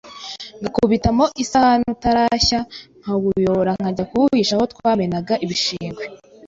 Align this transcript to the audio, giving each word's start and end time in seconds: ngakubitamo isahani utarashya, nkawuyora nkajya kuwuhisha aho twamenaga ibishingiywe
ngakubitamo 0.61 1.25
isahani 1.43 1.85
utarashya, 1.95 2.59
nkawuyora 3.01 3.71
nkajya 3.77 4.03
kuwuhisha 4.09 4.53
aho 4.55 4.65
twamenaga 4.73 5.33
ibishingiywe 5.45 6.03